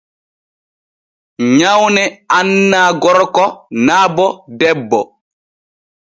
Nyawne 1.57 2.03
annaa 2.37 2.89
gorko 3.03 3.45
naa 3.85 4.05
bo 4.15 4.27
debbo. 4.59 4.99